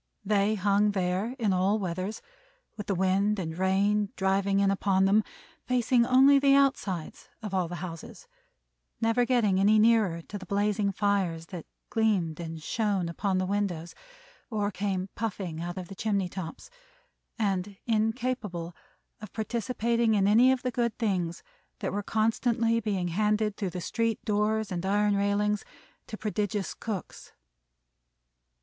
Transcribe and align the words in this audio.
They 0.25 0.55
hung 0.55 0.93
there 0.93 1.35
in 1.37 1.53
all 1.53 1.77
weathers, 1.77 2.23
with 2.75 2.87
the 2.87 2.95
wind 2.95 3.37
and 3.37 3.55
rain 3.55 4.11
driving 4.15 4.59
in 4.59 4.71
upon 4.71 5.05
them; 5.05 5.23
facing 5.67 6.07
only 6.07 6.39
the 6.39 6.55
outsides 6.55 7.29
of 7.43 7.53
all 7.53 7.67
the 7.67 7.85
houses; 7.85 8.27
never 8.99 9.25
getting 9.25 9.59
any 9.59 9.77
nearer 9.77 10.23
to 10.23 10.39
the 10.39 10.45
blazing 10.47 10.91
fires 10.91 11.45
that 11.49 11.67
gleamed 11.91 12.39
and 12.39 12.63
shone 12.63 13.09
upon 13.09 13.37
the 13.37 13.45
windows 13.45 13.93
or 14.49 14.71
came 14.71 15.09
puffing 15.13 15.61
out 15.61 15.77
of 15.77 15.87
the 15.87 15.93
chimney 15.93 16.27
tops; 16.27 16.71
and 17.37 17.77
incapable 17.85 18.75
of 19.21 19.31
participating 19.31 20.15
in 20.15 20.27
any 20.27 20.51
of 20.51 20.63
the 20.63 20.71
good 20.71 20.97
things 20.97 21.43
that 21.77 21.93
were 21.93 22.01
constantly 22.01 22.79
being 22.79 23.09
handed 23.09 23.55
through 23.55 23.69
the 23.69 23.79
street 23.81 24.19
doors 24.25 24.71
and 24.71 24.83
iron 24.83 25.15
railings 25.15 25.63
to 26.07 26.17
prodigious 26.17 26.73
cooks. 26.73 27.33